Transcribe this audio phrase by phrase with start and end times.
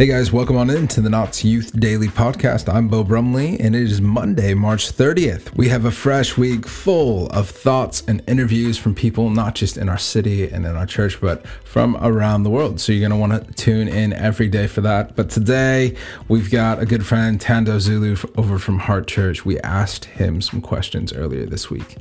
[0.00, 2.72] Hey guys, welcome on in to the Notts Youth Daily Podcast.
[2.72, 5.54] I'm Bo Brumley, and it is Monday, March 30th.
[5.54, 9.90] We have a fresh week full of thoughts and interviews from people not just in
[9.90, 12.80] our city and in our church, but from around the world.
[12.80, 15.16] So you're going to want to tune in every day for that.
[15.16, 15.94] But today,
[16.28, 19.44] we've got a good friend, Tando Zulu, over from Heart Church.
[19.44, 21.98] We asked him some questions earlier this week.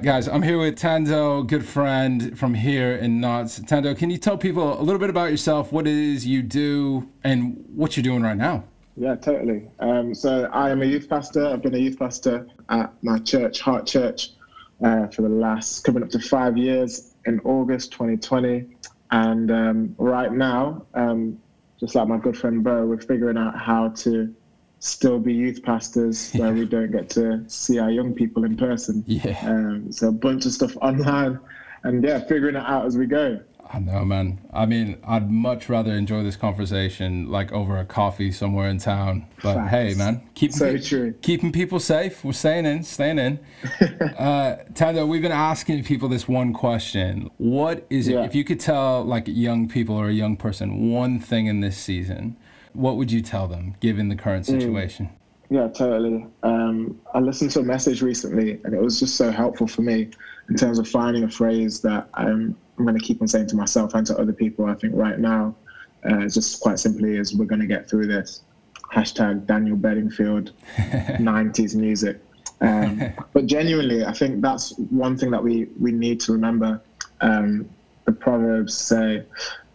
[0.00, 3.60] Guys, I'm here with Tando, good friend from here in Notts.
[3.66, 7.10] Tando, can you tell people a little bit about yourself, what it is you do,
[7.24, 8.62] and what you're doing right now?
[8.96, 9.68] Yeah, totally.
[9.80, 11.48] Um, so I am a youth pastor.
[11.48, 14.30] I've been a youth pastor at my church, Heart Church,
[14.84, 18.66] uh, for the last coming up to five years in August 2020.
[19.10, 21.40] And um, right now, um,
[21.80, 24.32] just like my good friend Beau, we're figuring out how to
[24.80, 29.04] still be youth pastors where we don't get to see our young people in person.
[29.06, 29.38] Yeah.
[29.42, 31.38] Um, so a bunch of stuff online,
[31.82, 33.40] and yeah, figuring it out as we go.
[33.70, 34.40] I know, man.
[34.50, 39.26] I mean, I'd much rather enjoy this conversation like over a coffee somewhere in town.
[39.42, 39.70] But Facts.
[39.70, 41.12] hey, man, keeping so true.
[41.20, 42.24] keeping people safe.
[42.24, 43.38] We're staying in, staying in.
[44.18, 48.14] uh, Tando, we've been asking people this one question: What is it?
[48.14, 48.24] Yeah.
[48.24, 51.76] If you could tell like young people or a young person one thing in this
[51.76, 52.38] season
[52.78, 54.60] what would you tell them given the current mm.
[54.60, 55.06] situation?
[55.06, 55.12] Mm.
[55.50, 56.26] Yeah, totally.
[56.42, 60.10] Um, I listened to a message recently, and it was just so helpful for me
[60.50, 63.56] in terms of finding a phrase that I'm, I'm going to keep on saying to
[63.56, 64.66] myself and to other people.
[64.66, 65.54] I think right now,
[66.04, 68.42] uh, just quite simply, is we're going to get through this.
[68.92, 72.20] Hashtag Daniel Bedingfield, 90s music.
[72.60, 76.80] Um, but genuinely, I think that's one thing that we, we need to remember.
[77.22, 77.68] Um,
[78.04, 79.24] the Proverbs say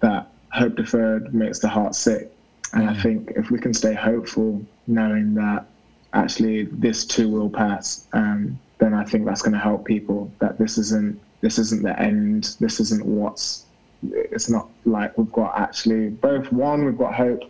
[0.02, 2.32] that hope deferred makes the heart sick.
[2.74, 5.66] And I think if we can stay hopeful, knowing that
[6.14, 10.32] actually this too will pass, um, then I think that's going to help people.
[10.40, 12.56] That this isn't this isn't the end.
[12.60, 13.66] This isn't what's.
[14.02, 16.52] It's not like we've got actually both.
[16.52, 17.44] One, we've got hope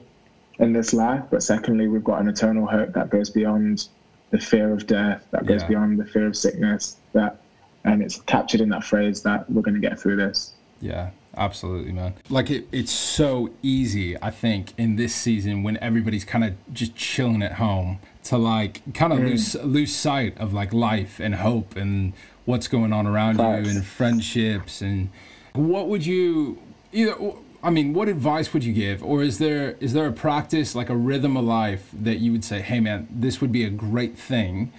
[0.59, 3.87] in this life, but secondly, we've got an eternal hope that goes beyond
[4.31, 5.67] the fear of death, that goes yeah.
[5.69, 6.97] beyond the fear of sickness.
[7.13, 7.39] That
[7.85, 10.53] and it's captured in that phrase that we're going to get through this.
[10.81, 12.13] Yeah, absolutely, man.
[12.29, 16.95] Like it, it's so easy, I think, in this season when everybody's kind of just
[16.95, 19.29] chilling at home to like kind of mm.
[19.29, 22.13] lose lose sight of like life and hope and
[22.45, 25.09] what's going on around you and friendships and
[25.53, 26.57] what would you
[26.91, 27.15] either
[27.63, 30.89] I mean, what advice would you give, or is there is there a practice like
[30.89, 34.17] a rhythm of life that you would say, "Hey, man, this would be a great
[34.17, 34.73] thing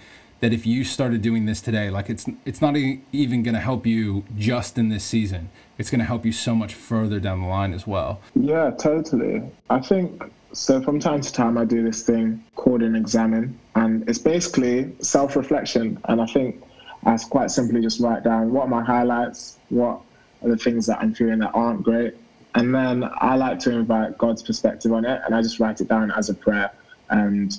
[0.45, 3.83] that if you started doing this today, like it's it's not even going to help
[3.83, 5.49] you just in this season.
[5.79, 8.21] It's going to help you so much further down the line as well.
[8.35, 9.41] Yeah, totally.
[9.71, 10.21] I think
[10.53, 10.83] so.
[10.83, 15.99] From time to time, I do this thing called an examen, and it's basically self-reflection.
[16.05, 16.63] And I think
[17.07, 19.99] I quite simply just write down what are my highlights, what
[20.43, 22.13] are the things that I'm feeling that aren't great,
[22.53, 25.87] and then I like to invite God's perspective on it, and I just write it
[25.87, 26.71] down as a prayer.
[27.09, 27.57] And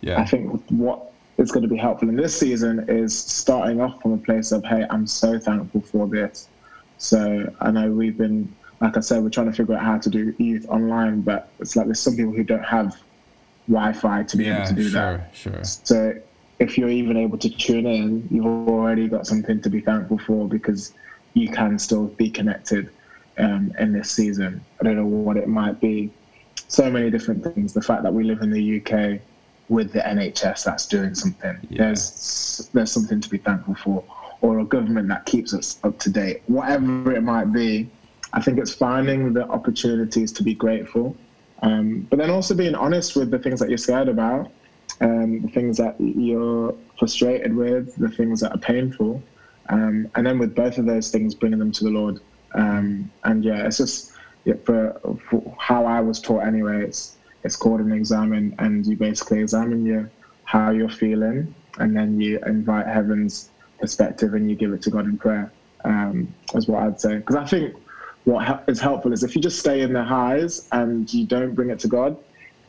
[0.00, 0.18] yeah.
[0.18, 4.12] I think what is going to be helpful in this season is starting off from
[4.12, 6.48] a place of, hey, I'm so thankful for this.
[6.98, 10.10] So I know we've been, like I said, we're trying to figure out how to
[10.10, 12.96] do youth online, but it's like there's some people who don't have
[13.68, 15.30] Wi-Fi to be yeah, able to do sure, that.
[15.34, 15.64] Sure.
[15.64, 16.14] So
[16.60, 20.48] if you're even able to tune in, you've already got something to be thankful for
[20.48, 20.94] because
[21.34, 22.90] you can still be connected
[23.38, 24.64] um, in this season.
[24.80, 26.10] I don't know what it might be.
[26.68, 27.72] So many different things.
[27.72, 29.20] The fact that we live in the UK
[29.68, 31.58] with the NHS that's doing something.
[31.68, 31.86] Yeah.
[31.86, 34.04] There's there's something to be thankful for,
[34.40, 36.42] or a government that keeps us up to date.
[36.46, 37.88] Whatever it might be,
[38.32, 41.16] I think it's finding the opportunities to be grateful,
[41.62, 44.50] um, but then also being honest with the things that you're scared about,
[45.00, 49.22] um, the things that you're frustrated with, the things that are painful,
[49.70, 52.20] um, and then with both of those things, bringing them to the Lord.
[52.54, 54.12] Um, and yeah, it's just
[54.44, 55.00] yeah, for,
[55.30, 56.84] for how I was taught anyway.
[56.84, 60.10] It's it's called an examen, and you basically examine your
[60.44, 65.04] how you're feeling, and then you invite heaven's perspective and you give it to God
[65.04, 65.52] in prayer.
[65.84, 67.16] Um, is what I'd say.
[67.16, 67.74] Because I think
[68.24, 71.70] what is helpful is if you just stay in the highs and you don't bring
[71.70, 72.16] it to God,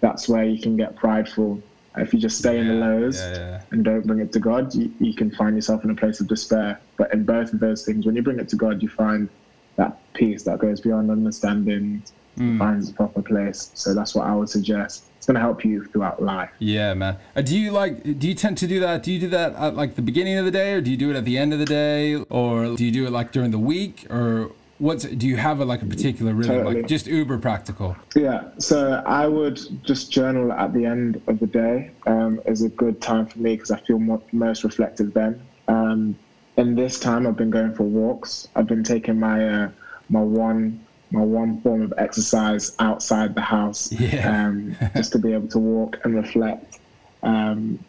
[0.01, 1.63] that's where you can get prideful.
[1.97, 3.61] If you just stay yeah, in the lows yeah, yeah.
[3.71, 6.27] and don't bring it to God, you, you can find yourself in a place of
[6.27, 6.81] despair.
[6.97, 9.29] But in both of those things, when you bring it to God, you find
[9.77, 12.03] that peace that goes beyond understanding,
[12.37, 12.57] mm.
[12.57, 13.71] finds a proper place.
[13.73, 15.05] So that's what I would suggest.
[15.17, 16.51] It's going to help you throughout life.
[16.59, 17.17] Yeah, man.
[17.35, 18.03] Uh, do you like?
[18.19, 19.03] Do you tend to do that?
[19.03, 21.09] Do you do that at like the beginning of the day, or do you do
[21.09, 23.59] it at the end of the day, or do you do it like during the
[23.59, 25.03] week, or what's?
[25.03, 26.75] Do you have a, like a particular rhythm, totally.
[26.75, 27.97] like just uber practical?
[28.15, 28.49] Yeah.
[28.59, 31.91] So I would just journal at the end of the day.
[32.05, 35.41] Um, is a good time for me because I feel more, most reflective then.
[35.67, 36.15] Um,
[36.57, 38.47] in this time, I've been going for walks.
[38.55, 39.69] I've been taking my uh,
[40.09, 40.85] my one
[41.15, 44.47] my one form of exercise outside the house, yeah.
[44.47, 46.79] um, just to be able to walk and reflect.
[47.23, 47.79] Um,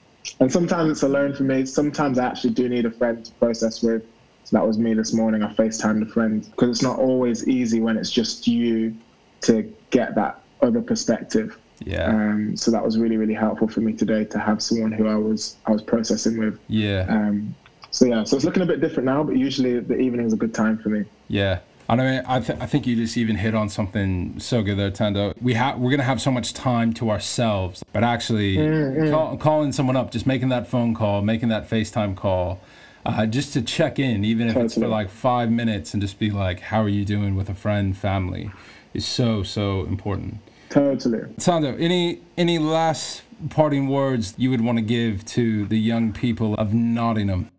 [0.40, 1.66] and sometimes it's alone for me.
[1.66, 4.04] Sometimes I actually do need a friend to process with.
[4.44, 5.42] So that was me this morning.
[5.42, 8.96] I FaceTimed a friend because it's not always easy when it's just you
[9.42, 11.58] to get that other perspective.
[11.84, 12.06] Yeah.
[12.06, 15.16] Um, so that was really, really helpful for me today to have someone who I
[15.16, 16.58] was I was processing with.
[16.68, 17.06] Yeah.
[17.08, 17.54] Um,
[17.90, 20.36] so yeah, so it's looking a bit different now, but usually the evening is a
[20.36, 21.04] good time for me.
[21.28, 21.60] Yeah.
[21.88, 24.90] I mean, I, th- I think you just even hit on something so good there,
[24.90, 25.34] Tando.
[25.40, 29.10] We have we're gonna have so much time to ourselves, but actually Mm-hmm.
[29.12, 32.60] call, calling someone up, just making that phone call, making that FaceTime call,
[33.04, 36.30] uh, just to check in, even if it's for like five minutes, and just be
[36.30, 38.50] like, "How are you doing with a friend, family?"
[38.92, 40.38] is so so important.
[40.70, 41.22] Totally.
[41.38, 46.54] Tando, any any last parting words you would want to give to the young people
[46.54, 47.50] of Nottingham?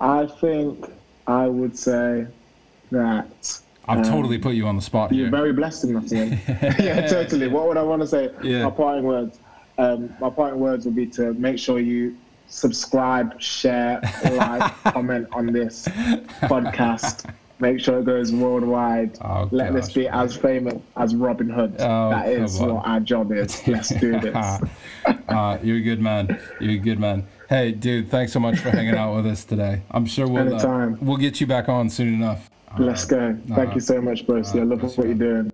[0.00, 0.90] I think
[1.26, 2.26] I would say
[2.92, 5.30] that I've Um, totally put you on the spot you're here.
[5.30, 6.38] very blessed in Nottingham.
[6.78, 7.48] yeah, totally.
[7.48, 8.30] What would I want to say?
[8.42, 8.64] Yeah.
[8.64, 9.38] My parting words.
[9.78, 12.16] Um, my parting words would be to make sure you
[12.46, 14.00] subscribe, share,
[14.32, 15.88] like, comment on this
[16.42, 17.28] podcast.
[17.58, 19.16] Make sure it goes worldwide.
[19.22, 19.94] Oh, Let this gosh.
[19.94, 21.76] be as famous as Robin Hood.
[21.78, 23.66] Oh, that is what our job is.
[23.68, 24.34] Let's do this.
[24.34, 26.38] uh, you're a good man.
[26.60, 27.24] You're a good man.
[27.48, 29.82] Hey, dude, thanks so much for hanging out with us today.
[29.90, 32.50] I'm sure we'll uh, we'll get you back on soon enough.
[32.78, 33.38] Let's go.
[33.48, 34.60] Thank you so much, Brosi.
[34.60, 35.14] I love bless what you.
[35.14, 35.52] you're doing.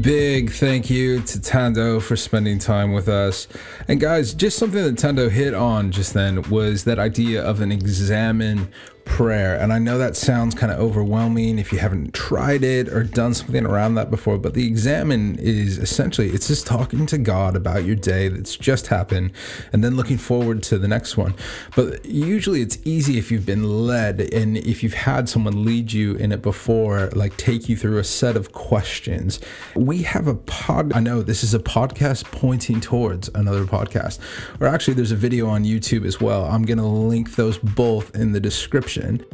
[0.00, 3.46] Big thank you to Tando for spending time with us.
[3.86, 7.70] And guys, just something that Tando hit on just then was that idea of an
[7.70, 8.68] examen
[9.04, 9.56] prayer.
[9.56, 13.34] And I know that sounds kind of overwhelming if you haven't tried it or done
[13.34, 17.84] something around that before, but the examen is essentially it's just talking to God about
[17.84, 19.32] your day that's just happened
[19.72, 21.34] and then looking forward to the next one.
[21.76, 26.14] But usually it's easy if you've been led and if you've had someone lead you
[26.14, 29.40] in it before, like take you through a set of questions.
[29.74, 34.18] We have a pod, I know this is a podcast pointing towards another podcast,
[34.60, 36.44] or actually there's a video on YouTube as well.
[36.44, 38.40] I'm going to link those both in the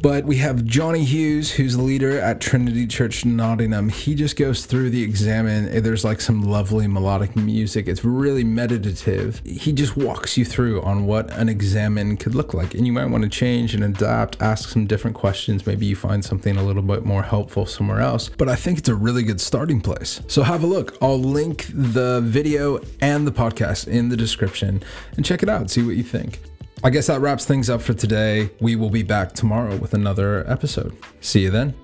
[0.03, 3.89] But we have Johnny Hughes, who's the leader at Trinity Church Nottingham.
[3.89, 5.83] He just goes through the examen.
[5.83, 7.89] There's like some lovely melodic music.
[7.89, 9.41] It's really meditative.
[9.45, 12.75] He just walks you through on what an examen could look like.
[12.75, 15.67] And you might want to change and adapt, ask some different questions.
[15.67, 18.29] Maybe you find something a little bit more helpful somewhere else.
[18.29, 20.21] But I think it's a really good starting place.
[20.29, 20.97] So have a look.
[21.03, 24.83] I'll link the video and the podcast in the description
[25.17, 25.71] and check it out.
[25.71, 26.41] See what you think.
[26.85, 28.51] I guess that wraps things up for today.
[28.61, 30.97] We will be back tomorrow with another episode.
[31.21, 31.75] See you then.